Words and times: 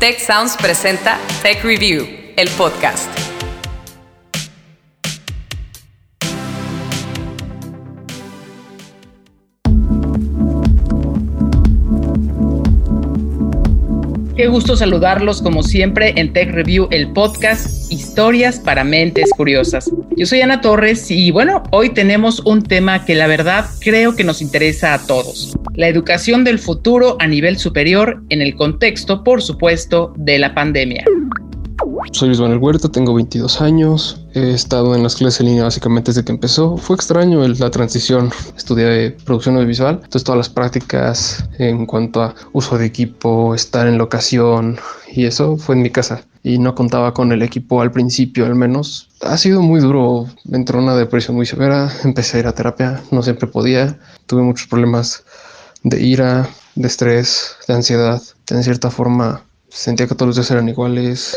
Tech 0.00 0.18
Sounds 0.18 0.56
presenta 0.56 1.18
Tech 1.42 1.62
Review, 1.62 2.06
el 2.36 2.48
podcast. 2.56 3.06
Qué 14.34 14.46
gusto 14.46 14.74
saludarlos 14.74 15.42
como 15.42 15.62
siempre 15.62 16.14
en 16.16 16.32
Tech 16.32 16.50
Review, 16.50 16.88
el 16.90 17.12
podcast 17.12 17.92
Historias 17.92 18.58
para 18.58 18.84
Mentes 18.84 19.28
Curiosas. 19.36 19.90
Yo 20.16 20.24
soy 20.24 20.40
Ana 20.40 20.62
Torres 20.62 21.10
y 21.10 21.30
bueno, 21.30 21.62
hoy 21.72 21.90
tenemos 21.90 22.40
un 22.46 22.62
tema 22.62 23.04
que 23.04 23.14
la 23.14 23.26
verdad 23.26 23.66
creo 23.80 24.16
que 24.16 24.24
nos 24.24 24.40
interesa 24.40 24.94
a 24.94 25.06
todos. 25.06 25.54
La 25.74 25.88
educación 25.88 26.42
del 26.42 26.58
futuro 26.58 27.16
a 27.20 27.26
nivel 27.26 27.56
superior 27.56 28.22
en 28.28 28.42
el 28.42 28.56
contexto, 28.56 29.22
por 29.22 29.40
supuesto, 29.40 30.12
de 30.16 30.38
la 30.38 30.52
pandemia. 30.52 31.04
Soy 32.12 32.28
Luis 32.28 32.40
Manuel 32.40 32.58
Huerta, 32.58 32.88
tengo 32.88 33.14
22 33.14 33.60
años, 33.60 34.26
he 34.34 34.50
estado 34.50 34.94
en 34.96 35.02
las 35.02 35.14
clases 35.14 35.40
en 35.40 35.46
línea 35.46 35.64
básicamente 35.64 36.10
desde 36.10 36.24
que 36.24 36.32
empezó. 36.32 36.76
Fue 36.76 36.96
extraño 36.96 37.46
la 37.46 37.70
transición, 37.70 38.30
estudié 38.56 39.12
producción 39.24 39.56
audiovisual, 39.56 39.96
entonces 39.96 40.24
todas 40.24 40.38
las 40.38 40.48
prácticas 40.48 41.48
en 41.58 41.86
cuanto 41.86 42.22
a 42.22 42.34
uso 42.52 42.76
de 42.76 42.86
equipo, 42.86 43.54
estar 43.54 43.86
en 43.86 43.96
locación 43.96 44.78
y 45.12 45.24
eso 45.24 45.56
fue 45.56 45.76
en 45.76 45.82
mi 45.82 45.90
casa 45.90 46.24
y 46.42 46.58
no 46.58 46.74
contaba 46.74 47.14
con 47.14 47.32
el 47.32 47.42
equipo 47.42 47.80
al 47.80 47.92
principio 47.92 48.44
al 48.46 48.56
menos. 48.56 49.08
Ha 49.20 49.36
sido 49.36 49.62
muy 49.62 49.80
duro, 49.80 50.26
entró 50.50 50.78
una 50.78 50.96
depresión 50.96 51.36
muy 51.36 51.46
severa, 51.46 51.92
empecé 52.04 52.36
a 52.36 52.40
ir 52.40 52.46
a 52.46 52.54
terapia, 52.54 53.02
no 53.10 53.22
siempre 53.22 53.46
podía, 53.46 53.98
tuve 54.26 54.42
muchos 54.42 54.66
problemas 54.66 55.24
de 55.82 56.00
ira, 56.00 56.48
de 56.74 56.86
estrés, 56.86 57.56
de 57.66 57.74
ansiedad, 57.74 58.22
en 58.50 58.62
cierta 58.62 58.90
forma 58.90 59.44
sentía 59.68 60.06
que 60.06 60.14
todos 60.14 60.28
los 60.28 60.36
días 60.36 60.50
eran 60.50 60.68
iguales. 60.68 61.36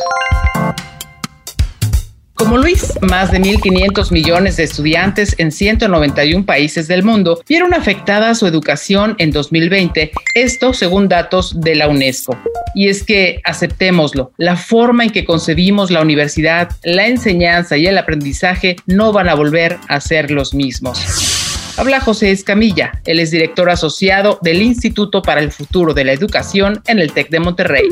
Como 2.36 2.58
Luis, 2.58 2.92
más 3.02 3.32
de 3.32 3.40
1.500 3.40 4.12
millones 4.12 4.58
de 4.58 4.64
estudiantes 4.64 5.36
en 5.38 5.52
191 5.52 6.46
países 6.46 6.88
del 6.88 7.04
mundo 7.04 7.42
vieron 7.48 7.74
afectada 7.74 8.36
su 8.36 8.48
educación 8.48 9.16
en 9.20 9.32
2020, 9.32 10.12
esto 10.36 10.74
según 10.74 11.08
datos 11.08 11.62
de 11.62 11.76
la 11.76 11.88
UNESCO. 11.88 12.38
Y 12.76 12.90
es 12.90 13.04
que, 13.04 13.40
aceptémoslo, 13.46 14.34
la 14.38 14.58
forma 14.58 15.06
en 15.06 15.12
que 15.12 15.26
concebimos 15.26 15.90
la 15.90 16.02
universidad, 16.02 16.70
la 16.84 17.08
enseñanza 17.08 17.78
y 17.78 17.88
el 17.88 17.98
aprendizaje 17.98 18.76
no 18.88 19.14
van 19.14 19.30
a 19.30 19.36
volver 19.36 19.78
a 19.88 20.02
ser 20.02 20.30
los 20.30 20.54
mismos. 20.54 21.33
Habla 21.76 22.02
José 22.02 22.30
Escamilla, 22.30 23.02
él 23.06 23.20
es 23.20 23.32
director 23.32 23.68
asociado 23.70 24.38
del 24.42 24.62
Instituto 24.62 25.24
para 25.24 25.42
el 25.42 25.52
Futuro 25.52 25.94
de 25.96 26.04
la 26.04 26.14
Educación 26.14 26.80
en 26.88 27.00
el 27.00 27.12
TEC 27.12 27.30
de 27.30 27.40
Monterrey. 27.40 27.90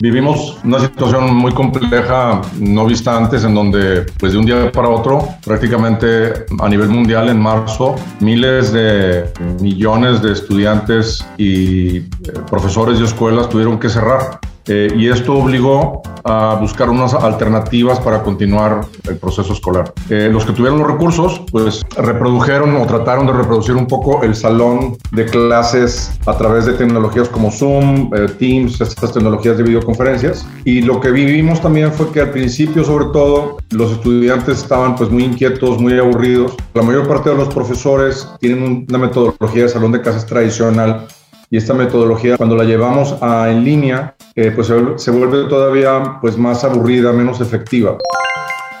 Vivimos 0.00 0.58
una 0.62 0.78
situación 0.78 1.34
muy 1.34 1.52
compleja, 1.52 2.42
no 2.58 2.84
vista 2.84 3.16
antes, 3.16 3.44
en 3.44 3.54
donde 3.54 4.02
pues 4.18 4.32
de 4.32 4.38
un 4.38 4.44
día 4.44 4.70
para 4.70 4.90
otro, 4.90 5.26
prácticamente 5.42 6.44
a 6.60 6.68
nivel 6.68 6.90
mundial 6.90 7.30
en 7.30 7.40
marzo, 7.40 7.96
miles 8.20 8.72
de 8.72 9.24
millones 9.60 10.20
de 10.20 10.32
estudiantes 10.32 11.24
y 11.38 11.96
eh, 11.96 12.06
profesores 12.50 13.00
y 13.00 13.04
escuelas 13.04 13.48
tuvieron 13.48 13.80
que 13.80 13.88
cerrar. 13.88 14.38
Eh, 14.66 14.92
y 14.96 15.08
esto 15.08 15.34
obligó 15.34 16.02
a 16.24 16.56
buscar 16.60 16.88
unas 16.88 17.14
alternativas 17.14 17.98
para 18.00 18.22
continuar 18.22 18.82
el 19.08 19.16
proceso 19.16 19.52
escolar. 19.52 19.92
Eh, 20.08 20.28
los 20.32 20.44
que 20.44 20.52
tuvieron 20.52 20.78
los 20.78 20.88
recursos, 20.88 21.42
pues 21.50 21.82
reprodujeron 21.96 22.76
o 22.76 22.86
trataron 22.86 23.26
de 23.26 23.32
reproducir 23.32 23.74
un 23.74 23.86
poco 23.86 24.22
el 24.22 24.34
salón 24.34 24.96
de 25.10 25.26
clases 25.26 26.18
a 26.26 26.36
través 26.36 26.66
de 26.66 26.74
tecnologías 26.74 27.28
como 27.28 27.50
Zoom, 27.50 28.10
eh, 28.14 28.26
Teams, 28.38 28.80
estas 28.80 29.12
tecnologías 29.12 29.56
de 29.56 29.64
videoconferencias. 29.64 30.46
Y 30.64 30.82
lo 30.82 31.00
que 31.00 31.10
vivimos 31.10 31.60
también 31.60 31.92
fue 31.92 32.10
que 32.12 32.20
al 32.20 32.30
principio, 32.30 32.84
sobre 32.84 33.06
todo, 33.06 33.58
los 33.70 33.92
estudiantes 33.92 34.58
estaban 34.58 34.94
pues 34.94 35.10
muy 35.10 35.24
inquietos, 35.24 35.80
muy 35.80 35.98
aburridos. 35.98 36.56
La 36.74 36.82
mayor 36.82 37.08
parte 37.08 37.30
de 37.30 37.36
los 37.36 37.52
profesores 37.52 38.28
tienen 38.40 38.86
una 38.88 38.98
metodología 38.98 39.64
de 39.64 39.68
salón 39.68 39.92
de 39.92 40.00
clases 40.00 40.24
tradicional 40.26 41.06
y 41.50 41.58
esta 41.58 41.74
metodología 41.74 42.38
cuando 42.38 42.56
la 42.56 42.64
llevamos 42.64 43.14
a 43.20 43.50
en 43.50 43.62
línea 43.62 44.14
eh, 44.34 44.50
pues 44.54 44.68
se, 44.96 45.10
vuelve 45.10 45.48
todavía 45.48 46.18
pues 46.20 46.36
más 46.36 46.64
aburrida, 46.64 47.12
menos 47.12 47.40
efectiva. 47.40 47.98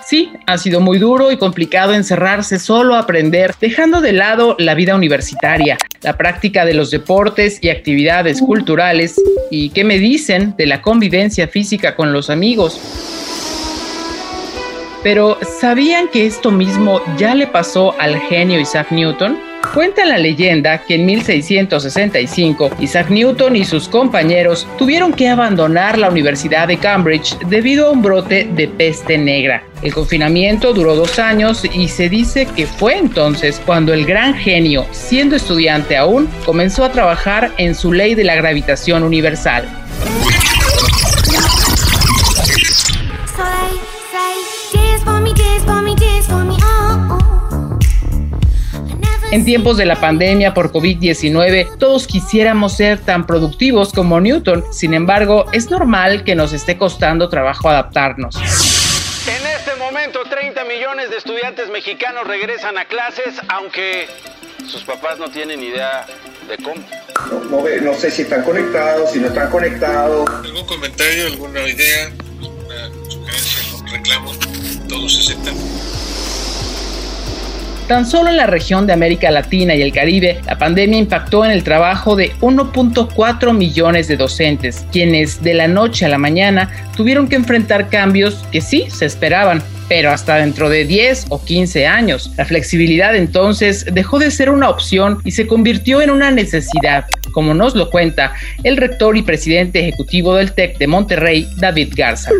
Sí, 0.06 0.30
ha 0.46 0.58
sido 0.58 0.80
muy 0.80 0.98
duro 0.98 1.30
y 1.32 1.36
complicado 1.36 1.94
encerrarse 1.94 2.58
solo 2.58 2.96
a 2.96 3.00
aprender, 3.00 3.54
dejando 3.60 4.00
de 4.00 4.12
lado 4.12 4.56
la 4.58 4.74
vida 4.74 4.94
universitaria, 4.94 5.78
la 6.02 6.16
práctica 6.18 6.64
de 6.64 6.74
los 6.74 6.90
deportes 6.90 7.58
y 7.62 7.70
actividades 7.70 8.40
culturales. 8.40 9.14
¿Y 9.50 9.70
qué 9.70 9.84
me 9.84 9.98
dicen 9.98 10.54
de 10.58 10.66
la 10.66 10.82
convivencia 10.82 11.48
física 11.48 11.96
con 11.96 12.12
los 12.12 12.28
amigos? 12.28 12.78
Pero 15.02 15.38
¿sabían 15.60 16.08
que 16.08 16.26
esto 16.26 16.50
mismo 16.50 17.00
ya 17.16 17.34
le 17.34 17.46
pasó 17.46 17.94
al 17.98 18.18
genio 18.20 18.60
Isaac 18.60 18.92
Newton? 18.92 19.36
Cuenta 19.74 20.04
la 20.04 20.18
leyenda 20.18 20.84
que 20.84 20.96
en 20.96 21.06
1665 21.06 22.70
Isaac 22.78 23.10
Newton 23.10 23.56
y 23.56 23.64
sus 23.64 23.88
compañeros 23.88 24.66
tuvieron 24.76 25.12
que 25.12 25.28
abandonar 25.28 25.96
la 25.98 26.10
Universidad 26.10 26.68
de 26.68 26.76
Cambridge 26.76 27.38
debido 27.48 27.86
a 27.86 27.90
un 27.90 28.02
brote 28.02 28.46
de 28.54 28.68
peste 28.68 29.16
negra. 29.16 29.64
El 29.82 29.94
confinamiento 29.94 30.72
duró 30.72 30.94
dos 30.94 31.18
años 31.18 31.64
y 31.64 31.88
se 31.88 32.08
dice 32.08 32.46
que 32.54 32.66
fue 32.66 32.98
entonces 32.98 33.60
cuando 33.64 33.94
el 33.94 34.04
gran 34.04 34.34
genio, 34.34 34.84
siendo 34.90 35.36
estudiante 35.36 35.96
aún, 35.96 36.28
comenzó 36.44 36.84
a 36.84 36.92
trabajar 36.92 37.50
en 37.56 37.74
su 37.74 37.92
ley 37.92 38.14
de 38.14 38.24
la 38.24 38.34
gravitación 38.34 39.02
universal. 39.02 39.66
En 49.32 49.46
tiempos 49.46 49.78
de 49.78 49.86
la 49.86 49.98
pandemia 49.98 50.52
por 50.52 50.70
COVID-19, 50.70 51.78
todos 51.78 52.06
quisiéramos 52.06 52.76
ser 52.76 52.98
tan 52.98 53.26
productivos 53.26 53.90
como 53.90 54.20
Newton. 54.20 54.62
Sin 54.74 54.92
embargo, 54.92 55.46
es 55.52 55.70
normal 55.70 56.22
que 56.22 56.34
nos 56.34 56.52
esté 56.52 56.76
costando 56.76 57.30
trabajo 57.30 57.70
adaptarnos. 57.70 58.36
En 58.36 59.46
este 59.46 59.74
momento, 59.78 60.20
30 60.28 60.64
millones 60.64 61.08
de 61.08 61.16
estudiantes 61.16 61.70
mexicanos 61.70 62.26
regresan 62.26 62.76
a 62.76 62.84
clases, 62.84 63.40
aunque 63.48 64.06
sus 64.66 64.82
papás 64.82 65.18
no 65.18 65.30
tienen 65.30 65.62
idea 65.62 66.04
de 66.46 66.62
cómo. 66.62 66.82
No, 67.50 67.64
no, 67.80 67.94
sé 67.94 68.10
si 68.10 68.22
están 68.22 68.42
conectados, 68.42 69.12
si 69.12 69.18
no 69.18 69.28
están 69.28 69.48
conectados. 69.48 70.28
¿Algún 70.44 70.66
comentario, 70.66 71.28
alguna 71.28 71.66
idea, 71.66 72.12
alguna 72.38 72.90
sugerencia, 73.08 73.62
algún 73.70 73.86
reclamo? 73.92 74.32
Todos 74.90 75.18
aceptan. 75.18 75.54
Tan 77.88 78.06
solo 78.06 78.30
en 78.30 78.36
la 78.36 78.46
región 78.46 78.86
de 78.86 78.92
América 78.92 79.30
Latina 79.30 79.74
y 79.74 79.82
el 79.82 79.92
Caribe, 79.92 80.40
la 80.46 80.56
pandemia 80.56 80.98
impactó 80.98 81.44
en 81.44 81.50
el 81.50 81.64
trabajo 81.64 82.16
de 82.16 82.32
1.4 82.40 83.52
millones 83.52 84.08
de 84.08 84.16
docentes, 84.16 84.86
quienes 84.92 85.42
de 85.42 85.54
la 85.54 85.68
noche 85.68 86.06
a 86.06 86.08
la 86.08 86.16
mañana 86.16 86.70
tuvieron 86.96 87.28
que 87.28 87.36
enfrentar 87.36 87.88
cambios 87.88 88.46
que 88.52 88.60
sí 88.60 88.86
se 88.88 89.06
esperaban, 89.06 89.62
pero 89.88 90.10
hasta 90.10 90.36
dentro 90.36 90.70
de 90.70 90.84
10 90.84 91.26
o 91.30 91.44
15 91.44 91.86
años. 91.86 92.30
La 92.36 92.44
flexibilidad 92.44 93.16
entonces 93.16 93.84
dejó 93.92 94.18
de 94.18 94.30
ser 94.30 94.48
una 94.48 94.70
opción 94.70 95.18
y 95.24 95.32
se 95.32 95.46
convirtió 95.46 96.00
en 96.00 96.10
una 96.10 96.30
necesidad, 96.30 97.06
como 97.32 97.52
nos 97.52 97.74
lo 97.74 97.90
cuenta 97.90 98.32
el 98.62 98.76
rector 98.76 99.16
y 99.16 99.22
presidente 99.22 99.80
ejecutivo 99.80 100.36
del 100.36 100.52
TEC 100.52 100.78
de 100.78 100.86
Monterrey, 100.86 101.48
David 101.58 101.92
Garza 101.96 102.30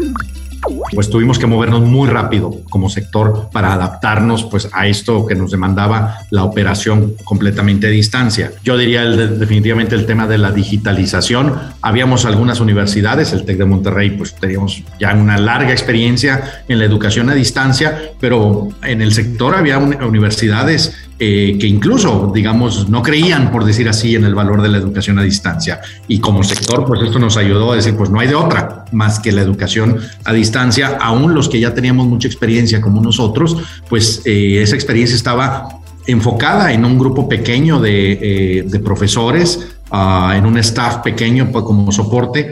pues 0.92 1.10
tuvimos 1.10 1.38
que 1.38 1.46
movernos 1.46 1.82
muy 1.82 2.08
rápido 2.08 2.54
como 2.70 2.88
sector 2.88 3.48
para 3.52 3.72
adaptarnos 3.72 4.44
pues 4.44 4.68
a 4.72 4.86
esto 4.86 5.26
que 5.26 5.34
nos 5.34 5.50
demandaba 5.50 6.18
la 6.30 6.44
operación 6.44 7.14
completamente 7.24 7.86
a 7.86 7.90
distancia. 7.90 8.52
Yo 8.62 8.76
diría 8.76 9.04
definitivamente 9.04 9.94
el 9.94 10.06
tema 10.06 10.26
de 10.26 10.38
la 10.38 10.52
digitalización. 10.52 11.54
Habíamos 11.80 12.24
algunas 12.24 12.60
universidades, 12.60 13.32
el 13.32 13.44
TEC 13.44 13.58
de 13.58 13.64
Monterrey, 13.64 14.10
pues 14.10 14.34
teníamos 14.34 14.82
ya 14.98 15.14
una 15.14 15.38
larga 15.38 15.72
experiencia 15.72 16.62
en 16.68 16.78
la 16.78 16.84
educación 16.84 17.30
a 17.30 17.34
distancia, 17.34 18.12
pero 18.20 18.68
en 18.82 19.02
el 19.02 19.12
sector 19.12 19.54
había 19.54 19.78
universidades 19.78 20.94
eh, 21.24 21.56
que 21.56 21.68
incluso, 21.68 22.32
digamos, 22.34 22.88
no 22.88 23.00
creían, 23.00 23.52
por 23.52 23.64
decir 23.64 23.88
así, 23.88 24.16
en 24.16 24.24
el 24.24 24.34
valor 24.34 24.60
de 24.60 24.68
la 24.68 24.78
educación 24.78 25.20
a 25.20 25.22
distancia. 25.22 25.80
Y 26.08 26.18
como 26.18 26.42
sector, 26.42 26.84
pues 26.84 27.00
esto 27.00 27.20
nos 27.20 27.36
ayudó 27.36 27.70
a 27.70 27.76
decir, 27.76 27.94
pues 27.94 28.10
no 28.10 28.18
hay 28.18 28.26
de 28.26 28.34
otra 28.34 28.86
más 28.90 29.20
que 29.20 29.30
la 29.30 29.40
educación 29.40 29.98
a 30.24 30.32
distancia. 30.32 30.98
Aún 31.00 31.32
los 31.32 31.48
que 31.48 31.60
ya 31.60 31.72
teníamos 31.74 32.08
mucha 32.08 32.26
experiencia 32.26 32.80
como 32.80 33.00
nosotros, 33.00 33.56
pues 33.88 34.22
eh, 34.24 34.62
esa 34.62 34.74
experiencia 34.74 35.14
estaba 35.14 35.68
enfocada 36.08 36.72
en 36.72 36.84
un 36.84 36.98
grupo 36.98 37.28
pequeño 37.28 37.80
de, 37.80 38.64
eh, 38.64 38.78
profesores, 38.80 39.76
ah, 39.92 40.34
en 40.36 40.44
un 40.44 40.58
staff 40.58 41.04
pequeño 41.04 41.52
pues, 41.52 41.64
como 41.64 41.92
soporte. 41.92 42.50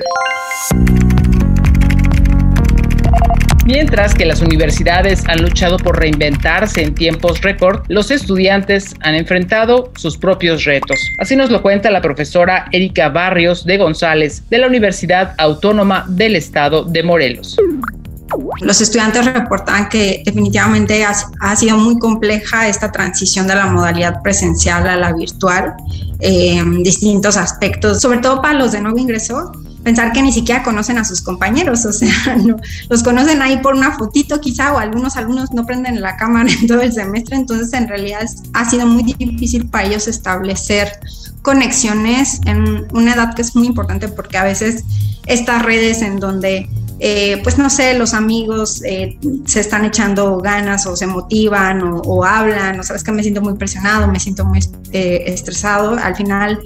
Mientras 3.71 4.17
que 4.17 4.25
las 4.25 4.41
universidades 4.41 5.23
han 5.29 5.43
luchado 5.43 5.77
por 5.77 5.97
reinventarse 5.97 6.83
en 6.83 6.93
tiempos 6.93 7.41
récord, 7.41 7.85
los 7.87 8.11
estudiantes 8.11 8.97
han 9.03 9.15
enfrentado 9.15 9.93
sus 9.95 10.19
propios 10.19 10.65
retos. 10.65 10.99
Así 11.21 11.37
nos 11.37 11.53
lo 11.53 11.63
cuenta 11.63 11.89
la 11.93 12.03
profesora 12.03 12.67
Erika 12.73 13.11
Barrios 13.11 13.65
de 13.65 13.79
González 13.79 14.43
de 14.51 14.59
la 14.59 14.67
Universidad 14.67 15.37
Autónoma 15.39 16.05
del 16.09 16.35
Estado 16.35 16.83
de 16.83 17.05
Morelos. 17.05 17.57
Los 18.61 18.81
estudiantes 18.81 19.25
reportan 19.33 19.89
que 19.89 20.25
definitivamente 20.27 21.05
ha, 21.05 21.55
sido 21.55 21.79
muy 21.79 21.97
compleja 22.01 22.67
esta 22.67 22.91
transición 22.91 23.47
de 23.47 23.55
la 23.55 23.67
modalidad 23.67 24.21
presencial 24.21 24.89
a 24.89 24.97
la 24.97 25.13
virtual, 25.13 25.75
en 26.19 26.83
distintos 26.83 27.37
aspectos, 27.37 28.01
sobre 28.01 28.19
todo 28.19 28.43
para 28.43 28.55
los 28.55 28.73
de 28.73 28.81
nuevo 28.81 28.99
ingreso, 28.99 29.53
pensar 29.83 30.13
que 30.13 30.23
ni 30.23 30.33
siquiera 30.33 30.63
conocen 30.63 30.99
a 30.99 31.05
sus 31.05 31.21
compañeros, 31.21 31.85
o 31.85 31.93
sea, 31.93 32.13
los 32.89 33.03
conocen 33.03 33.43
ahí 33.43 33.59
por 33.59 33.75
una 33.75 33.97
fotito 33.97 34.41
quizá 34.41 34.73
o 34.73 34.79
algunos 34.79 35.17
alumnos 35.17 35.53
no 35.53 35.67
prenden 35.67 36.01
la 36.01 36.17
cámara 36.17 36.51
en 36.61 36.67
todo 36.67 36.81
el 36.81 36.93
semestre, 36.93 37.37
entonces 37.37 37.73
en 37.73 37.89
realidad 37.89 38.21
ha 38.53 38.69
sido 38.69 38.87
muy 38.87 39.03
difícil 39.03 39.67
para 39.69 39.87
ellos 39.87 40.09
establecer 40.09 40.89
conexiones 41.43 42.41
en 42.47 42.87
una 42.93 43.15
edad 43.15 43.35
que 43.35 43.43
es 43.43 43.57
muy 43.57 43.67
importante 43.67 44.09
porque 44.09 44.37
a 44.37 44.45
veces 44.45 44.85
estas 45.27 45.63
redes 45.63 46.03
en 46.03 46.19
donde 46.21 46.69
eh, 47.03 47.41
pues 47.43 47.57
no 47.57 47.71
sé, 47.71 47.95
los 47.95 48.13
amigos 48.13 48.83
eh, 48.85 49.19
se 49.47 49.61
están 49.61 49.87
echando 49.87 50.37
ganas 50.37 50.87
o 50.87 50.95
se 50.97 51.07
motivan 51.07 51.81
o, 51.83 52.25
hablan, 52.25 52.79
o 52.79 52.83
sabes 52.83 53.03
que 53.03 53.11
me 53.11 53.23
siento 53.23 53.41
muy 53.41 53.55
presionado, 53.55 54.07
me 54.07 54.21
siento 54.21 54.45
muy 54.45 54.61
eh, 54.93 55.25
estresado, 55.27 55.93
al 55.93 56.15
final 56.15 56.61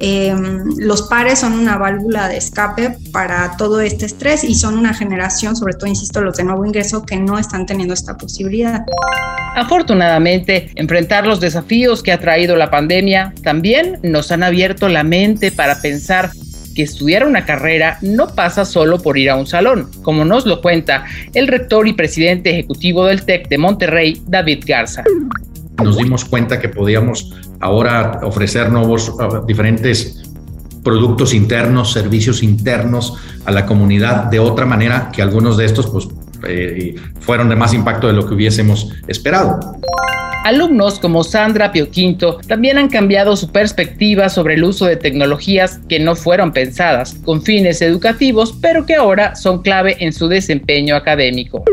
Em, 0.00 0.64
los 0.78 1.02
pares 1.02 1.40
son 1.40 1.54
una 1.54 1.76
válvula 1.76 2.28
de 2.28 2.36
escape 2.36 2.96
para 3.12 3.56
todo 3.56 3.80
este 3.80 4.06
estrés 4.06 4.44
y 4.44 4.54
son 4.54 4.78
una 4.78 4.94
generación, 4.94 5.56
sobre 5.56 5.74
todo, 5.74 5.88
insisto, 5.88 6.20
los 6.20 6.36
de 6.36 6.44
nuevo 6.44 6.64
ingreso, 6.64 7.04
que 7.04 7.16
no 7.16 7.38
están 7.38 7.66
teniendo 7.66 7.94
esta 7.94 8.16
posibilidad. 8.16 8.84
Afortunadamente, 9.56 10.70
enfrentar 10.76 11.26
los 11.26 11.40
desafíos 11.40 12.02
que 12.02 12.12
ha 12.12 12.18
traído 12.18 12.54
la 12.54 12.70
pandemia 12.70 13.34
también 13.42 13.98
nos 14.02 14.30
han 14.30 14.44
abierto 14.44 14.88
la 14.88 15.02
mente 15.02 15.50
para 15.50 15.80
pensar 15.80 16.30
que 16.76 16.84
estudiar 16.84 17.26
una 17.26 17.44
carrera 17.44 17.98
no 18.02 18.28
pasa 18.28 18.64
solo 18.64 19.00
por 19.00 19.18
ir 19.18 19.30
a 19.30 19.36
un 19.36 19.48
salón, 19.48 19.90
como 20.02 20.24
nos 20.24 20.46
lo 20.46 20.62
cuenta 20.62 21.04
el 21.34 21.48
rector 21.48 21.88
y 21.88 21.92
presidente 21.92 22.50
ejecutivo 22.50 23.06
del 23.06 23.24
TEC 23.24 23.48
de 23.48 23.58
Monterrey, 23.58 24.22
David 24.26 24.62
Garza 24.64 25.02
nos 25.82 25.96
dimos 25.96 26.24
cuenta 26.24 26.58
que 26.58 26.68
podíamos 26.68 27.30
ahora 27.60 28.20
ofrecer 28.22 28.70
nuevos, 28.70 29.12
diferentes 29.46 30.22
productos 30.82 31.34
internos, 31.34 31.92
servicios 31.92 32.42
internos 32.42 33.14
a 33.44 33.50
la 33.50 33.66
comunidad 33.66 34.24
de 34.24 34.38
otra 34.38 34.64
manera 34.64 35.10
que 35.12 35.22
algunos 35.22 35.56
de 35.56 35.64
estos 35.64 35.86
pues, 35.88 36.08
eh, 36.46 36.94
fueron 37.20 37.48
de 37.48 37.56
más 37.56 37.74
impacto 37.74 38.06
de 38.06 38.12
lo 38.12 38.26
que 38.26 38.34
hubiésemos 38.34 38.92
esperado. 39.06 39.58
Alumnos 40.44 40.98
como 40.98 41.24
Sandra 41.24 41.72
Pioquinto 41.72 42.38
también 42.46 42.78
han 42.78 42.88
cambiado 42.88 43.36
su 43.36 43.50
perspectiva 43.50 44.28
sobre 44.28 44.54
el 44.54 44.64
uso 44.64 44.86
de 44.86 44.96
tecnologías 44.96 45.80
que 45.88 45.98
no 46.00 46.16
fueron 46.16 46.52
pensadas 46.52 47.16
con 47.24 47.42
fines 47.42 47.82
educativos, 47.82 48.54
pero 48.62 48.86
que 48.86 48.94
ahora 48.94 49.34
son 49.34 49.60
clave 49.62 49.96
en 50.00 50.12
su 50.12 50.28
desempeño 50.28 50.96
académico. 50.96 51.64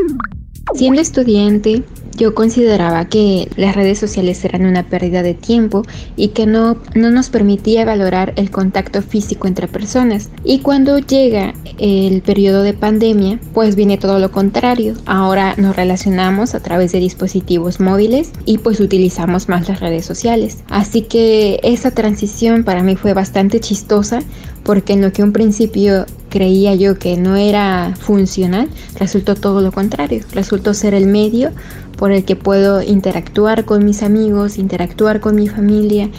Siendo 0.74 1.00
estudiante, 1.00 1.82
yo 2.16 2.34
consideraba 2.34 3.04
que 3.06 3.48
las 3.56 3.74
redes 3.74 3.98
sociales 3.98 4.44
eran 4.44 4.66
una 4.66 4.84
pérdida 4.84 5.22
de 5.22 5.34
tiempo 5.34 5.82
y 6.16 6.28
que 6.28 6.46
no, 6.46 6.78
no 6.94 7.10
nos 7.10 7.28
permitía 7.28 7.84
valorar 7.84 8.32
el 8.36 8.50
contacto 8.50 9.02
físico 9.02 9.46
entre 9.46 9.68
personas. 9.68 10.30
Y 10.44 10.60
cuando 10.60 10.98
llega 10.98 11.54
el 11.78 12.22
periodo 12.22 12.62
de 12.62 12.74
pandemia, 12.74 13.38
pues 13.52 13.76
viene 13.76 13.98
todo 13.98 14.18
lo 14.18 14.32
contrario. 14.32 14.94
Ahora 15.06 15.54
nos 15.56 15.76
relacionamos 15.76 16.54
a 16.54 16.60
través 16.60 16.92
de 16.92 17.00
dispositivos 17.00 17.80
móviles 17.80 18.30
y 18.44 18.58
pues 18.58 18.80
utilizamos 18.80 19.48
más 19.48 19.68
las 19.68 19.80
redes 19.80 20.04
sociales. 20.04 20.64
Así 20.68 21.02
que 21.02 21.60
esa 21.62 21.90
transición 21.90 22.64
para 22.64 22.82
mí 22.82 22.96
fue 22.96 23.12
bastante 23.12 23.60
chistosa 23.60 24.20
porque 24.66 24.94
en 24.94 25.00
lo 25.00 25.12
que 25.12 25.22
un 25.22 25.32
principio 25.32 26.06
creía 26.28 26.74
yo 26.74 26.98
que 26.98 27.16
no 27.16 27.36
era 27.36 27.94
funcional, 27.96 28.68
resultó 28.96 29.36
todo 29.36 29.60
lo 29.60 29.70
contrario, 29.70 30.24
resultó 30.32 30.74
ser 30.74 30.92
el 30.92 31.06
medio 31.06 31.52
por 31.96 32.10
el 32.10 32.24
que 32.24 32.34
puedo 32.34 32.82
interactuar 32.82 33.64
con 33.64 33.84
mis 33.84 34.02
amigos, 34.02 34.58
interactuar 34.58 35.20
con 35.20 35.36
mi 35.36 35.46
familia 35.46 36.10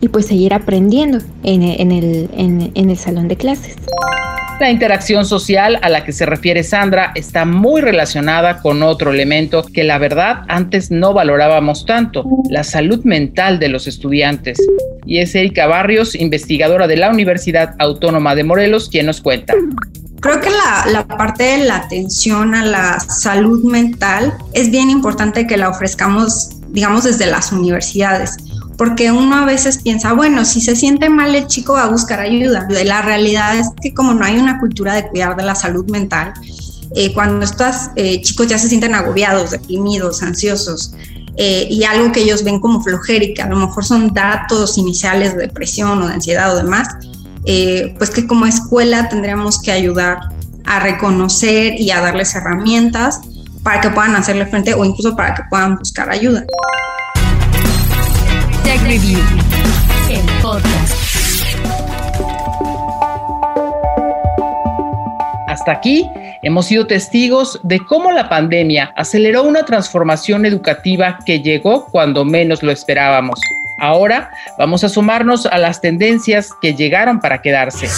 y 0.00 0.08
pues 0.08 0.26
seguir 0.26 0.54
aprendiendo 0.54 1.18
en, 1.42 1.62
el, 1.62 2.28
en 2.34 2.90
el 2.90 2.96
salón 2.96 3.28
de 3.28 3.36
clases. 3.36 3.76
La 4.58 4.70
interacción 4.70 5.26
social 5.26 5.78
a 5.82 5.90
la 5.90 6.02
que 6.02 6.12
se 6.12 6.24
refiere 6.24 6.62
Sandra 6.62 7.12
está 7.14 7.44
muy 7.44 7.82
relacionada 7.82 8.62
con 8.62 8.82
otro 8.82 9.12
elemento 9.12 9.62
que 9.62 9.84
la 9.84 9.98
verdad 9.98 10.44
antes 10.48 10.90
no 10.90 11.12
valorábamos 11.12 11.84
tanto, 11.84 12.24
la 12.48 12.64
salud 12.64 13.04
mental 13.04 13.58
de 13.58 13.68
los 13.68 13.86
estudiantes. 13.86 14.58
Y 15.04 15.18
es 15.18 15.34
Erika 15.34 15.66
Barrios, 15.66 16.14
investigadora 16.14 16.86
de 16.86 16.96
la 16.96 17.10
Universidad 17.10 17.74
Autónoma 17.78 18.34
de 18.34 18.44
Morelos, 18.44 18.88
quien 18.88 19.04
nos 19.04 19.20
cuenta. 19.20 19.52
Creo 20.20 20.40
que 20.40 20.48
la, 20.48 21.06
parte 21.06 21.44
de 21.44 21.64
la 21.64 21.76
atención 21.76 22.54
a 22.54 22.64
la 22.64 22.98
salud 22.98 23.62
mental 23.70 24.32
es 24.54 24.70
bien 24.70 24.88
importante 24.88 25.46
que 25.46 25.58
la 25.58 25.68
ofrezcamos, 25.68 26.48
digamos, 26.68 27.04
desde 27.04 27.26
las 27.26 27.52
universidades 27.52 28.38
porque 28.76 29.10
uno 29.10 29.36
a 29.36 29.44
veces 29.44 29.78
piensa, 29.82 30.12
bueno, 30.12 30.44
si 30.44 30.60
se 30.60 30.76
siente 30.76 31.08
mal 31.08 31.34
el 31.34 31.46
chico 31.46 31.74
va 31.74 31.84
a 31.84 31.88
buscar 31.88 32.20
ayuda. 32.20 32.66
La 32.84 33.02
realidad 33.02 33.56
es 33.56 33.68
que 33.80 33.94
como 33.94 34.14
no 34.14 34.24
hay 34.24 34.38
una 34.38 34.58
cultura 34.60 34.94
de 34.94 35.08
cuidar 35.08 35.36
de 35.36 35.42
la 35.42 35.54
salud 35.54 35.88
mental, 35.90 36.34
eh, 36.94 37.12
cuando 37.12 37.44
estos 37.44 37.90
eh, 37.96 38.20
chicos 38.22 38.46
ya 38.46 38.58
se 38.58 38.68
sienten 38.68 38.94
agobiados, 38.94 39.50
deprimidos, 39.50 40.22
ansiosos, 40.22 40.92
eh, 41.38 41.66
y 41.70 41.84
algo 41.84 42.12
que 42.12 42.20
ellos 42.20 42.42
ven 42.42 42.60
como 42.60 42.82
flojera 42.82 43.26
que 43.34 43.42
a 43.42 43.48
lo 43.48 43.56
mejor 43.56 43.84
son 43.84 44.14
datos 44.14 44.78
iniciales 44.78 45.34
de 45.34 45.42
depresión 45.42 46.02
o 46.02 46.08
de 46.08 46.14
ansiedad 46.14 46.54
o 46.54 46.56
demás, 46.56 46.88
eh, 47.44 47.94
pues 47.98 48.10
que 48.10 48.26
como 48.26 48.46
escuela 48.46 49.08
tendríamos 49.10 49.60
que 49.60 49.70
ayudar 49.70 50.18
a 50.64 50.80
reconocer 50.80 51.78
y 51.78 51.90
a 51.90 52.00
darles 52.00 52.34
herramientas 52.34 53.20
para 53.62 53.82
que 53.82 53.90
puedan 53.90 54.16
hacerle 54.16 54.46
frente 54.46 54.72
o 54.72 54.84
incluso 54.84 55.14
para 55.14 55.34
que 55.34 55.42
puedan 55.50 55.76
buscar 55.76 56.08
ayuda. 56.08 56.44
Tech 58.76 58.84
Review, 58.84 59.18
el 60.10 60.42
podcast. 60.42 60.92
Hasta 65.46 65.72
aquí 65.72 66.10
hemos 66.42 66.66
sido 66.66 66.86
testigos 66.86 67.58
de 67.62 67.78
cómo 67.78 68.12
la 68.12 68.28
pandemia 68.28 68.92
aceleró 68.96 69.44
una 69.44 69.64
transformación 69.64 70.44
educativa 70.44 71.18
que 71.24 71.40
llegó 71.40 71.86
cuando 71.86 72.26
menos 72.26 72.62
lo 72.62 72.70
esperábamos. 72.70 73.40
Ahora 73.80 74.30
vamos 74.58 74.84
a 74.84 74.90
sumarnos 74.90 75.46
a 75.46 75.56
las 75.56 75.80
tendencias 75.80 76.50
que 76.60 76.74
llegaron 76.74 77.20
para 77.20 77.40
quedarse. 77.40 77.88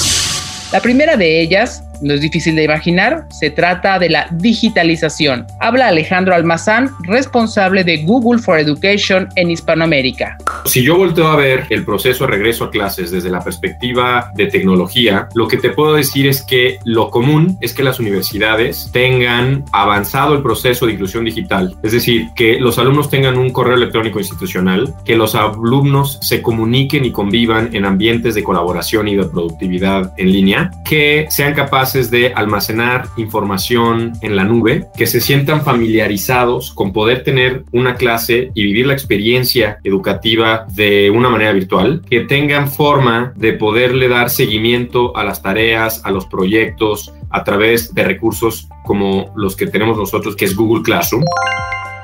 La 0.72 0.80
primera 0.80 1.16
de 1.16 1.40
ellas 1.40 1.82
no 2.00 2.14
es 2.14 2.20
difícil 2.20 2.56
de 2.56 2.64
imaginar, 2.64 3.24
se 3.30 3.50
trata 3.50 3.98
de 3.98 4.10
la 4.10 4.28
digitalización. 4.32 5.46
Habla 5.60 5.88
Alejandro 5.88 6.34
Almazán, 6.34 6.90
responsable 7.04 7.84
de 7.84 8.04
Google 8.04 8.40
for 8.40 8.58
Education 8.58 9.28
en 9.36 9.50
Hispanoamérica. 9.50 10.36
Si 10.64 10.82
yo 10.82 10.96
volteo 10.96 11.28
a 11.28 11.36
ver 11.36 11.64
el 11.70 11.84
proceso 11.84 12.24
de 12.24 12.32
regreso 12.32 12.64
a 12.64 12.70
clases 12.70 13.10
desde 13.10 13.30
la 13.30 13.42
perspectiva 13.42 14.30
de 14.34 14.46
tecnología, 14.46 15.28
lo 15.34 15.48
que 15.48 15.56
te 15.56 15.70
puedo 15.70 15.94
decir 15.94 16.26
es 16.26 16.42
que 16.42 16.78
lo 16.84 17.10
común 17.10 17.56
es 17.60 17.74
que 17.74 17.82
las 17.82 17.98
universidades 17.98 18.90
tengan 18.92 19.64
avanzado 19.72 20.34
el 20.34 20.42
proceso 20.42 20.86
de 20.86 20.92
inclusión 20.92 21.24
digital, 21.24 21.76
es 21.82 21.92
decir, 21.92 22.28
que 22.34 22.60
los 22.60 22.78
alumnos 22.78 23.10
tengan 23.10 23.38
un 23.38 23.50
correo 23.50 23.76
electrónico 23.76 24.18
institucional, 24.18 24.94
que 25.04 25.16
los 25.16 25.34
alumnos 25.34 26.18
se 26.22 26.42
comuniquen 26.42 27.04
y 27.04 27.12
convivan 27.12 27.70
en 27.72 27.84
ambientes 27.84 28.34
de 28.34 28.44
colaboración 28.44 29.08
y 29.08 29.16
de 29.16 29.24
productividad 29.24 30.12
en 30.16 30.32
línea, 30.32 30.70
que 30.84 31.26
sean 31.30 31.54
capaces 31.54 31.87
de 31.94 32.32
almacenar 32.34 33.08
información 33.16 34.12
en 34.20 34.36
la 34.36 34.44
nube, 34.44 34.86
que 34.96 35.06
se 35.06 35.20
sientan 35.20 35.64
familiarizados 35.64 36.72
con 36.72 36.92
poder 36.92 37.24
tener 37.24 37.64
una 37.72 37.94
clase 37.94 38.50
y 38.54 38.64
vivir 38.64 38.86
la 38.86 38.92
experiencia 38.92 39.78
educativa 39.84 40.66
de 40.70 41.10
una 41.10 41.30
manera 41.30 41.52
virtual, 41.52 42.02
que 42.08 42.20
tengan 42.20 42.70
forma 42.70 43.32
de 43.36 43.54
poderle 43.54 44.08
dar 44.08 44.28
seguimiento 44.28 45.16
a 45.16 45.24
las 45.24 45.42
tareas, 45.42 46.02
a 46.04 46.10
los 46.10 46.26
proyectos, 46.26 47.12
a 47.30 47.42
través 47.44 47.94
de 47.94 48.04
recursos 48.04 48.68
como 48.84 49.32
los 49.36 49.56
que 49.56 49.66
tenemos 49.66 49.96
nosotros, 49.96 50.36
que 50.36 50.44
es 50.44 50.54
Google 50.54 50.82
Classroom. 50.82 51.24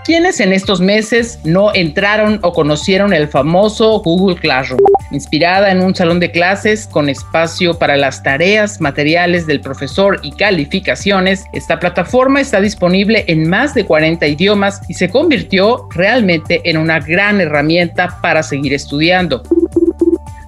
¿Quiénes 0.04 0.38
en 0.40 0.52
estos 0.52 0.82
meses 0.82 1.38
no 1.44 1.75
entraron 1.75 2.38
o 2.42 2.52
conocieron 2.52 3.14
el 3.14 3.26
famoso 3.26 4.00
Google 4.00 4.37
Classroom? 4.37 4.80
Inspirada 5.12 5.70
en 5.73 5.80
un 5.80 5.94
salón 5.94 6.20
de 6.20 6.30
clases 6.30 6.87
con 6.87 7.08
espacio 7.08 7.78
para 7.78 7.96
las 7.96 8.23
tareas, 8.23 8.82
materiales 8.82 9.46
del 9.46 9.62
profesor 9.62 10.20
y 10.23 10.32
calificaciones, 10.32 11.44
esta 11.54 11.80
plataforma 11.80 12.42
está 12.42 12.61
disponible 12.61 13.25
en 13.28 13.49
más 13.49 13.73
de 13.73 13.87
40 13.87 14.26
idiomas 14.26 14.82
y 14.88 14.94
se 14.94 15.08
convirtió 15.08 15.88
realmente 15.94 16.61
en 16.68 16.76
una 16.76 17.00
gran 17.00 17.40
herramienta 17.40 18.18
para 18.20 18.42
seguir 18.42 18.75
estudiando. 18.75 19.42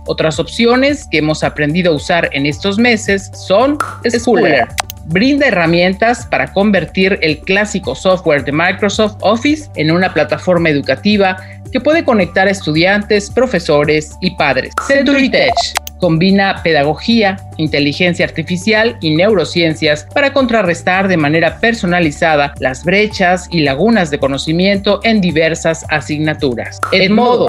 Otras 0.05 0.39
opciones 0.39 1.09
que 1.11 1.19
hemos 1.19 1.43
aprendido 1.43 1.93
a 1.93 1.97
usar 1.97 2.29
en 2.33 2.45
estos 2.45 2.79
meses 2.79 3.31
son 3.35 3.79
Schooler, 4.05 4.69
brinda 5.09 5.47
herramientas 5.47 6.27
para 6.27 6.53
convertir 6.53 7.19
el 7.23 7.39
clásico 7.39 7.95
software 7.95 8.45
de 8.45 8.53
Microsoft 8.53 9.17
Office 9.21 9.71
en 9.77 9.91
una 9.91 10.13
plataforma 10.13 10.69
educativa 10.69 11.37
que 11.73 11.81
puede 11.81 12.05
conectar 12.05 12.47
a 12.49 12.51
estudiantes, 12.51 13.31
profesores 13.31 14.13
y 14.21 14.31
padres. 14.37 14.73
Century 14.87 15.29
Tech 15.29 15.53
combina 15.99 16.61
pedagogía, 16.63 17.37
inteligencia 17.57 18.27
artificial 18.27 18.97
y 19.01 19.17
neurociencias 19.17 20.07
para 20.15 20.33
contrarrestar 20.33 21.09
de 21.09 21.17
manera 21.17 21.59
personalizada 21.59 22.55
las 22.61 22.85
brechas 22.85 23.49
y 23.51 23.61
lagunas 23.61 24.11
de 24.11 24.19
conocimiento 24.19 25.01
en 25.05 25.21
diversas 25.21 25.85
asignaturas. 25.89 26.79
Edmodo 26.93 27.49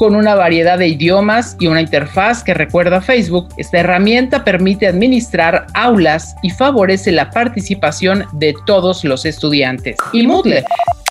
con 0.00 0.16
una 0.16 0.34
variedad 0.34 0.78
de 0.78 0.88
idiomas 0.88 1.58
y 1.60 1.66
una 1.66 1.82
interfaz 1.82 2.42
que 2.42 2.54
recuerda 2.54 2.96
a 2.96 3.00
Facebook, 3.02 3.48
esta 3.58 3.80
herramienta 3.80 4.44
permite 4.44 4.86
administrar 4.86 5.66
aulas 5.74 6.34
y 6.42 6.48
favorece 6.48 7.12
la 7.12 7.28
participación 7.28 8.24
de 8.32 8.54
todos 8.64 9.04
los 9.04 9.26
estudiantes. 9.26 9.98
Y 10.14 10.26
Moodle 10.26 10.64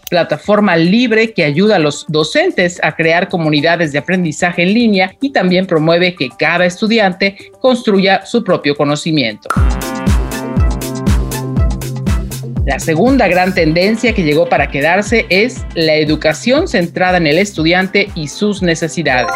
plataforma 0.10 0.76
libre 0.76 1.34
que 1.34 1.44
ayuda 1.44 1.76
a 1.76 1.80
los 1.80 2.04
docentes 2.08 2.80
a 2.82 2.96
crear 2.96 3.30
comunidades 3.30 3.92
de 3.92 4.00
aprendizaje 4.00 4.64
en 4.64 4.74
línea 4.74 5.16
y 5.22 5.30
también 5.30 5.68
promueve 5.68 6.16
que 6.16 6.30
cada 6.30 6.66
estudiante 6.66 7.38
construya 7.62 8.26
su 8.26 8.44
propio 8.44 8.76
conocimiento. 8.76 9.50
La 12.66 12.80
segunda 12.80 13.28
gran 13.28 13.54
tendencia 13.54 14.14
que 14.14 14.24
llegó 14.24 14.48
para 14.48 14.70
quedarse 14.70 15.26
es 15.30 15.66
la 15.76 15.96
educación 15.96 16.68
centrada 16.68 17.18
en 17.18 17.28
el 17.28 17.38
estudiante 17.38 18.10
y 18.16 18.28
sus 18.28 18.62
necesidades. 18.62 19.32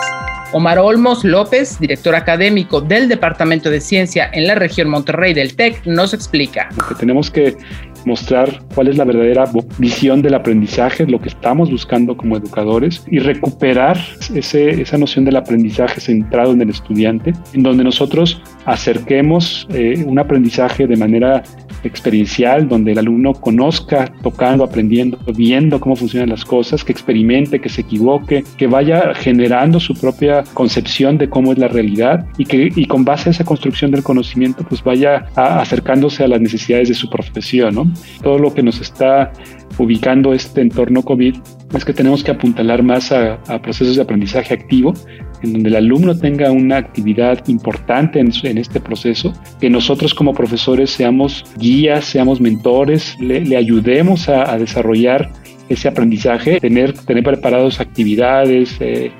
Omar 0.51 0.77
Olmos 0.77 1.23
López, 1.23 1.79
director 1.79 2.13
académico 2.13 2.79
del 2.79 3.09
Departamento 3.09 3.71
de 3.71 3.81
Ciencia 3.81 4.29
en 4.31 4.45
la 4.45 4.53
región 4.53 4.87
Monterrey 4.87 5.33
del 5.33 5.55
TEC, 5.55 5.83
nos 5.85 6.13
explica. 6.13 6.69
Lo 6.77 6.87
que 6.87 6.95
tenemos 6.95 7.31
que 7.31 7.57
mostrar 8.05 8.61
cuál 8.73 8.87
es 8.87 8.97
la 8.97 9.05
verdadera 9.05 9.45
visión 9.77 10.21
del 10.21 10.33
aprendizaje, 10.33 11.05
lo 11.05 11.19
que 11.19 11.29
estamos 11.29 11.69
buscando 11.69 12.17
como 12.17 12.37
educadores 12.37 13.03
y 13.09 13.19
recuperar 13.19 13.99
ese, 14.33 14.81
esa 14.81 14.97
noción 14.97 15.25
del 15.25 15.35
aprendizaje 15.35 16.01
centrado 16.01 16.51
en 16.53 16.61
el 16.61 16.69
estudiante, 16.69 17.33
en 17.53 17.63
donde 17.63 17.83
nosotros 17.83 18.41
acerquemos 18.65 19.67
eh, 19.71 20.03
un 20.05 20.19
aprendizaje 20.19 20.87
de 20.87 20.95
manera 20.95 21.43
experiencial, 21.83 22.67
donde 22.67 22.93
el 22.93 22.99
alumno 22.99 23.33
conozca, 23.33 24.11
tocando, 24.21 24.63
aprendiendo, 24.63 25.19
viendo 25.35 25.79
cómo 25.79 25.95
funcionan 25.95 26.29
las 26.29 26.45
cosas, 26.45 26.83
que 26.83 26.91
experimente, 26.91 27.59
que 27.59 27.69
se 27.69 27.81
equivoque, 27.81 28.43
que 28.57 28.67
vaya 28.67 29.13
generando 29.13 29.79
su 29.79 29.93
propia 29.93 30.43
concepción 30.53 31.17
de 31.17 31.29
cómo 31.29 31.51
es 31.51 31.57
la 31.57 31.67
realidad 31.67 32.25
y 32.37 32.45
que 32.45 32.71
y 32.75 32.85
con 32.85 33.03
base 33.03 33.29
a 33.29 33.31
esa 33.31 33.43
construcción 33.43 33.91
del 33.91 34.03
conocimiento, 34.03 34.65
pues 34.67 34.83
vaya 34.83 35.25
acercándose 35.35 36.23
a 36.23 36.27
las 36.27 36.41
necesidades 36.41 36.89
de 36.89 36.95
su 36.95 37.09
profesión. 37.09 37.75
¿no? 37.75 37.92
Todo 38.21 38.37
lo 38.39 38.53
que 38.53 38.63
nos 38.63 38.81
está 38.81 39.31
ubicando 39.77 40.33
este 40.33 40.61
entorno 40.61 41.01
COVID 41.01 41.35
es 41.73 41.85
que 41.85 41.93
tenemos 41.93 42.23
que 42.23 42.31
apuntalar 42.31 42.83
más 42.83 43.11
a, 43.11 43.39
procesos 43.61 43.95
de 43.95 44.01
aprendizaje 44.03 44.53
activo, 44.53 44.93
en 45.41 45.53
donde 45.53 45.69
el 45.69 45.75
alumno 45.75 46.17
tenga 46.17 46.51
una 46.51 46.77
actividad 46.77 47.47
importante 47.47 48.19
en, 48.19 48.57
este 48.57 48.79
proceso, 48.79 49.33
que 49.59 49.69
nosotros 49.69 50.13
como 50.13 50.33
profesores 50.33 50.91
seamos 50.91 51.43
guías, 51.57 52.05
seamos 52.05 52.39
mentores, 52.39 53.17
le, 53.19 53.57
ayudemos 53.57 54.29
a, 54.29 54.57
desarrollar 54.57 55.31
ese 55.69 55.87
aprendizaje, 55.87 56.59
tener, 56.59 56.93
tener 56.93 57.23
preparados 57.23 57.79
actividades, 57.79 58.77
eh, 58.79 59.11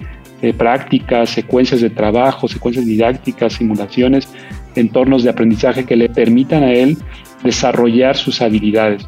eh, 0.42 0.53
prácticas, 0.53 1.30
secuencias 1.30 1.82
de 1.82 1.89
trabajo, 1.89 2.48
secuencias 2.48 2.86
didácticas, 2.86 3.53
simulaciones, 3.53 4.27
entornos 4.75 5.24
de 5.24 5.30
aprendizaje 5.30 5.86
que 5.86 5.96
le 5.96 6.10
permitan 6.10 6.63
a 6.63 6.74
él 6.74 6.98
desarrollar 7.44 8.16
sus 8.16 8.42
habilidades. 8.42 9.06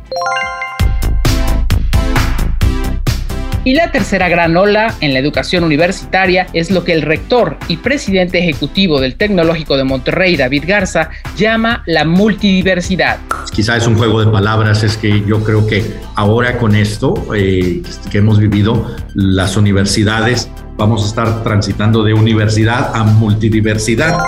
Y 3.66 3.74
la 3.74 3.92
tercera 3.92 4.30
gran 4.30 4.56
ola 4.56 4.94
en 5.02 5.14
la 5.14 5.20
educación 5.20 5.64
universitaria 5.64 6.46
es 6.54 6.70
lo 6.70 6.84
que 6.84 6.94
el 6.94 7.02
rector 7.02 7.58
y 7.68 7.78
presidente 7.78 8.38
ejecutivo 8.38 9.02
del 9.02 9.16
Tecnológico 9.16 9.76
de 9.76 9.84
Monterrey, 9.84 10.38
David 10.38 10.66
Garza, 10.68 11.10
llama 11.36 11.82
la 11.88 12.06
multidiversidad. 12.06 13.18
Quizá 13.52 13.76
es 13.76 13.88
un 13.88 13.96
juego 13.96 14.24
de 14.24 14.32
palabras, 14.32 14.84
es 14.84 14.98
que 14.98 15.24
yo 15.26 15.44
creo 15.44 15.66
que 15.66 15.84
ahora 16.14 16.60
con 16.60 16.76
esto 16.76 17.16
eh, 17.36 17.82
que 18.12 18.20
hemos 18.20 18.40
vivido, 18.40 18.96
las 19.16 19.58
universidades 19.58 20.48
vamos 20.78 21.04
a 21.04 21.08
estar 21.08 21.44
transitando 21.44 22.04
de 22.04 22.14
universidad 22.14 22.96
a 22.96 23.04
multidiversidad. 23.04 24.20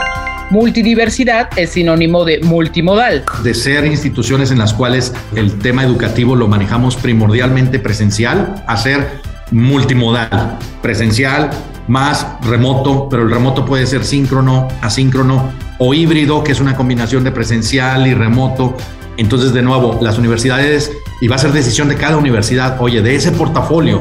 Multidiversidad 0.49 1.49
es 1.57 1.71
sinónimo 1.71 2.23
de 2.23 2.39
multimodal. 2.41 3.25
De 3.43 3.53
ser 3.53 3.85
instituciones 3.85 4.49
en 4.49 4.57
las 4.57 4.73
cuales 4.73 5.13
el 5.35 5.59
tema 5.59 5.83
educativo 5.83 6.37
lo 6.37 6.47
manejamos 6.47 6.95
primordialmente 6.95 7.79
presencial 7.79 8.63
a 8.65 8.77
ser 8.77 9.19
multimodal, 9.51 10.57
presencial 10.81 11.49
más 11.89 12.25
remoto, 12.43 13.09
pero 13.09 13.23
el 13.23 13.29
remoto 13.29 13.65
puede 13.65 13.85
ser 13.87 14.05
síncrono, 14.05 14.69
asíncrono 14.81 15.51
o 15.79 15.93
híbrido, 15.93 16.45
que 16.45 16.53
es 16.53 16.61
una 16.61 16.77
combinación 16.77 17.25
de 17.25 17.31
presencial 17.31 18.07
y 18.07 18.13
remoto. 18.13 18.77
Entonces, 19.17 19.51
de 19.51 19.61
nuevo, 19.61 19.99
las 20.01 20.17
universidades, 20.17 20.93
y 21.19 21.27
va 21.27 21.35
a 21.35 21.39
ser 21.39 21.51
decisión 21.51 21.89
de 21.89 21.95
cada 21.95 22.15
universidad, 22.15 22.77
oye, 22.79 23.01
de 23.01 23.15
ese 23.15 23.33
portafolio, 23.33 23.99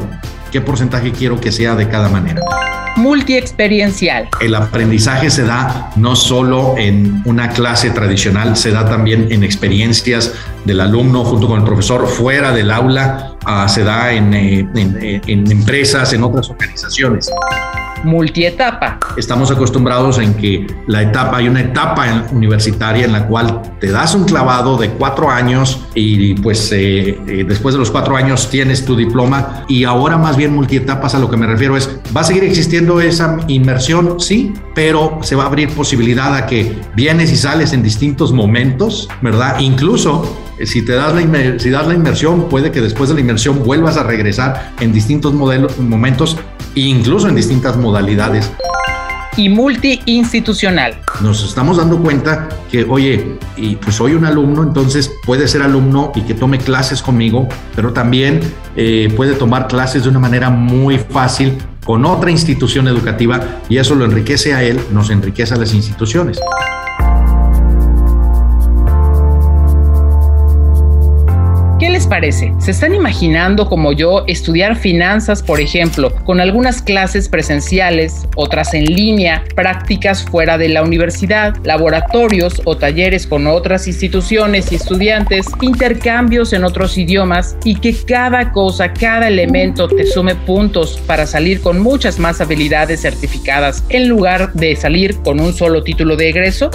¿qué 0.52 0.60
porcentaje 0.60 1.10
quiero 1.10 1.40
que 1.40 1.50
sea 1.50 1.74
de 1.74 1.88
cada 1.88 2.08
manera? 2.08 2.40
Multiexperiencial. 2.96 4.28
El 4.40 4.54
aprendizaje 4.54 5.30
se 5.30 5.44
da 5.44 5.90
no 5.96 6.16
solo 6.16 6.74
en 6.78 7.22
una 7.24 7.50
clase 7.50 7.90
tradicional, 7.90 8.56
se 8.56 8.70
da 8.70 8.88
también 8.88 9.28
en 9.30 9.44
experiencias 9.44 10.34
del 10.64 10.80
alumno 10.80 11.24
junto 11.24 11.46
con 11.48 11.60
el 11.60 11.64
profesor 11.64 12.06
fuera 12.06 12.52
del 12.52 12.70
aula, 12.70 13.32
ah, 13.44 13.68
se 13.68 13.84
da 13.84 14.12
en, 14.12 14.34
eh, 14.34 14.68
eh, 14.74 15.20
en 15.26 15.50
empresas, 15.50 16.12
en 16.12 16.24
otras 16.24 16.50
organizaciones 16.50 17.30
multietapa. 18.06 18.98
Estamos 19.16 19.50
acostumbrados 19.50 20.18
en 20.18 20.34
que 20.34 20.66
la 20.86 21.02
etapa, 21.02 21.38
hay 21.38 21.48
una 21.48 21.60
etapa 21.60 22.26
universitaria 22.32 23.04
en 23.04 23.12
la 23.12 23.26
cual 23.26 23.62
te 23.80 23.90
das 23.90 24.14
un 24.14 24.24
clavado 24.24 24.76
de 24.78 24.90
cuatro 24.90 25.30
años 25.30 25.84
y 25.94 26.34
pues 26.34 26.72
eh, 26.72 27.18
eh, 27.26 27.44
después 27.46 27.74
de 27.74 27.78
los 27.78 27.90
cuatro 27.90 28.16
años 28.16 28.48
tienes 28.48 28.84
tu 28.84 28.96
diploma 28.96 29.64
y 29.68 29.84
ahora 29.84 30.16
más 30.16 30.36
bien 30.36 30.54
multietapas 30.54 31.14
a 31.14 31.18
lo 31.18 31.30
que 31.30 31.36
me 31.36 31.46
refiero 31.46 31.76
es, 31.76 31.90
¿va 32.16 32.22
a 32.22 32.24
seguir 32.24 32.44
existiendo 32.44 33.00
esa 33.00 33.38
inmersión? 33.48 34.20
Sí, 34.20 34.54
pero 34.74 35.18
se 35.22 35.36
va 35.36 35.44
a 35.44 35.46
abrir 35.46 35.68
posibilidad 35.70 36.34
a 36.34 36.46
que 36.46 36.78
vienes 36.94 37.32
y 37.32 37.36
sales 37.36 37.72
en 37.72 37.82
distintos 37.82 38.32
momentos, 38.32 39.08
¿verdad? 39.20 39.58
Incluso 39.58 40.36
eh, 40.58 40.66
si 40.66 40.82
te 40.82 40.92
das 40.92 41.14
la, 41.14 41.58
si 41.58 41.70
das 41.70 41.86
la 41.86 41.94
inmersión, 41.94 42.48
puede 42.48 42.70
que 42.70 42.80
después 42.80 43.08
de 43.08 43.14
la 43.14 43.20
inmersión 43.20 43.62
vuelvas 43.64 43.96
a 43.96 44.02
regresar 44.02 44.72
en 44.80 44.92
distintos 44.92 45.34
modelos, 45.34 45.78
momentos 45.78 46.38
incluso 46.84 47.28
en 47.28 47.34
distintas 47.34 47.76
modalidades. 47.76 48.52
Y 49.36 49.48
multiinstitucional. 49.48 50.94
Nos 51.20 51.44
estamos 51.44 51.76
dando 51.76 51.98
cuenta 51.98 52.48
que, 52.70 52.84
oye, 52.84 53.36
y 53.56 53.76
pues 53.76 53.96
soy 53.96 54.14
un 54.14 54.24
alumno, 54.24 54.62
entonces 54.62 55.10
puede 55.24 55.46
ser 55.48 55.62
alumno 55.62 56.12
y 56.14 56.22
que 56.22 56.34
tome 56.34 56.58
clases 56.58 57.02
conmigo, 57.02 57.48
pero 57.74 57.92
también 57.92 58.40
eh, 58.76 59.12
puede 59.14 59.34
tomar 59.34 59.68
clases 59.68 60.04
de 60.04 60.08
una 60.08 60.20
manera 60.20 60.48
muy 60.48 60.98
fácil 60.98 61.58
con 61.84 62.04
otra 62.04 62.30
institución 62.30 62.88
educativa 62.88 63.60
y 63.68 63.78
eso 63.78 63.94
lo 63.94 64.04
enriquece 64.04 64.54
a 64.54 64.62
él, 64.62 64.80
nos 64.90 65.10
enriquece 65.10 65.54
a 65.54 65.58
las 65.58 65.74
instituciones. 65.74 66.38
¿Qué 71.86 71.92
les 71.92 72.08
parece? 72.08 72.52
¿Se 72.58 72.72
están 72.72 72.96
imaginando 72.96 73.68
como 73.68 73.92
yo 73.92 74.24
estudiar 74.26 74.74
finanzas, 74.74 75.40
por 75.40 75.60
ejemplo, 75.60 76.12
con 76.24 76.40
algunas 76.40 76.82
clases 76.82 77.28
presenciales, 77.28 78.26
otras 78.34 78.74
en 78.74 78.86
línea, 78.86 79.44
prácticas 79.54 80.24
fuera 80.24 80.58
de 80.58 80.68
la 80.68 80.82
universidad, 80.82 81.54
laboratorios 81.62 82.60
o 82.64 82.76
talleres 82.76 83.28
con 83.28 83.46
otras 83.46 83.86
instituciones 83.86 84.72
y 84.72 84.74
estudiantes, 84.74 85.46
intercambios 85.60 86.52
en 86.52 86.64
otros 86.64 86.98
idiomas 86.98 87.56
y 87.62 87.76
que 87.76 87.94
cada 87.94 88.50
cosa, 88.50 88.92
cada 88.92 89.28
elemento 89.28 89.86
te 89.86 90.06
sume 90.06 90.34
puntos 90.34 91.00
para 91.06 91.24
salir 91.24 91.60
con 91.60 91.78
muchas 91.78 92.18
más 92.18 92.40
habilidades 92.40 93.02
certificadas 93.02 93.84
en 93.90 94.08
lugar 94.08 94.52
de 94.54 94.74
salir 94.74 95.16
con 95.22 95.38
un 95.38 95.52
solo 95.52 95.84
título 95.84 96.16
de 96.16 96.30
egreso? 96.30 96.68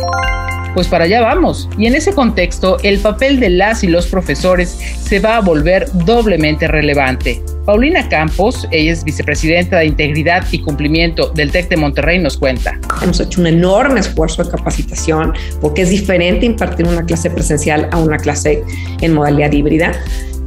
Pues 0.74 0.88
para 0.88 1.04
allá 1.04 1.22
vamos. 1.22 1.68
Y 1.78 1.86
en 1.86 1.96
ese 1.96 2.14
contexto, 2.14 2.78
el 2.84 3.00
papel 3.00 3.40
de 3.40 3.50
las 3.50 3.84
y 3.84 3.88
los 3.88 4.08
profesores 4.08 4.70
se 4.70 5.20
va 5.20 5.38
a 5.38 5.42
volver 5.42 5.88
doblemente 6.06 6.68
relevante. 6.68 7.42
Paulina 7.66 8.08
Campos, 8.08 8.68
ella 8.72 8.94
es 8.94 9.04
vicepresidenta 9.04 9.80
de 9.80 9.86
Integridad 9.86 10.46
y 10.52 10.60
Cumplimiento 10.60 11.30
del 11.30 11.52
TEC 11.52 11.70
de 11.70 11.78
Monterrey, 11.78 12.20
nos 12.20 12.38
cuenta. 12.38 12.80
Hemos 13.02 13.20
hecho 13.20 13.42
un 13.42 13.48
enorme 13.48 14.00
esfuerzo 14.00 14.44
de 14.44 14.50
capacitación 14.50 15.34
porque 15.60 15.82
es 15.84 15.90
diferente 15.90 16.46
impartir 16.46 16.88
una 16.88 17.06
clase 17.06 17.30
presencial 17.30 17.88
a 17.92 18.00
una 18.00 18.18
clase 18.18 18.64
en 19.02 19.14
modalidad 19.14 19.52
híbrida. 19.52 19.92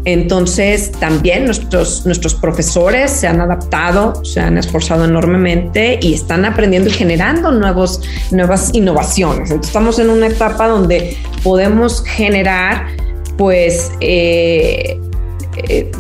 Entonces, 0.04 0.92
también 0.92 1.46
nuestros, 1.46 2.04
nuestros 2.04 2.34
profesores 2.34 3.10
se 3.10 3.26
han 3.26 3.40
adaptado, 3.40 4.22
se 4.24 4.40
han 4.40 4.58
esforzado 4.58 5.04
enormemente 5.04 5.98
y 6.02 6.12
están 6.12 6.44
aprendiendo 6.44 6.90
y 6.90 6.92
generando 6.92 7.50
nuevos, 7.50 8.02
nuevas 8.30 8.70
innovaciones. 8.74 9.50
estamos 9.50 9.98
en 9.98 10.10
una 10.10 10.26
etapa 10.26 10.68
donde 10.68 11.16
podemos 11.42 12.04
generar 12.04 12.86
pues 13.38 13.92
eh, 14.00 15.00
eh, 15.68 15.90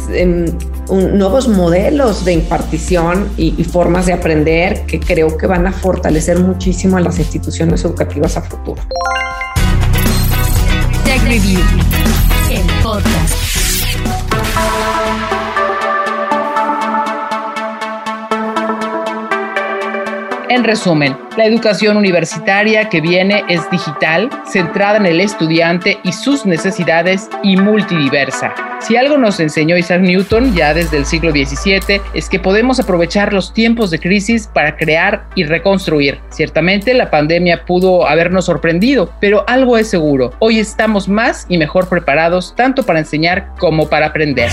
nuevos 0.90 1.48
modelos 1.48 2.24
de 2.24 2.34
impartición 2.34 3.30
y, 3.38 3.54
y, 3.56 3.64
formas 3.64 4.06
de 4.06 4.12
aprender 4.12 4.84
que 4.86 5.00
creo 5.00 5.36
que 5.36 5.46
van 5.46 5.66
a 5.66 5.72
fortalecer 5.72 6.38
muchísimo 6.38 6.98
a 6.98 7.00
las 7.00 7.18
instituciones 7.18 7.84
educativas 7.84 8.36
a 8.36 8.42
futuro. 8.42 8.82
Tech 11.04 11.22
Review, 11.22 11.60
el 12.50 12.82
podcast. 12.82 13.43
En 20.48 20.62
resumen, 20.62 21.18
la 21.36 21.46
educación 21.46 21.96
universitaria 21.96 22.88
que 22.88 23.00
viene 23.00 23.44
es 23.48 23.68
digital, 23.70 24.30
centrada 24.46 24.98
en 24.98 25.06
el 25.06 25.20
estudiante 25.20 25.98
y 26.04 26.12
sus 26.12 26.46
necesidades 26.46 27.28
y 27.42 27.56
multidiversa. 27.56 28.73
Si 28.86 28.98
algo 28.98 29.16
nos 29.16 29.40
enseñó 29.40 29.78
Isaac 29.78 30.02
Newton 30.02 30.54
ya 30.54 30.74
desde 30.74 30.98
el 30.98 31.06
siglo 31.06 31.30
XVII 31.30 32.02
es 32.12 32.28
que 32.28 32.38
podemos 32.38 32.78
aprovechar 32.78 33.32
los 33.32 33.54
tiempos 33.54 33.90
de 33.90 33.98
crisis 33.98 34.46
para 34.46 34.76
crear 34.76 35.24
y 35.34 35.44
reconstruir. 35.44 36.20
Ciertamente 36.28 36.92
la 36.92 37.10
pandemia 37.10 37.64
pudo 37.64 38.06
habernos 38.06 38.44
sorprendido, 38.44 39.10
pero 39.22 39.42
algo 39.46 39.78
es 39.78 39.88
seguro, 39.88 40.34
hoy 40.38 40.58
estamos 40.58 41.08
más 41.08 41.46
y 41.48 41.56
mejor 41.56 41.88
preparados 41.88 42.54
tanto 42.56 42.82
para 42.82 42.98
enseñar 42.98 43.54
como 43.58 43.88
para 43.88 44.08
aprender. 44.08 44.50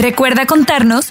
Recuerda 0.00 0.46
contarnos 0.46 1.10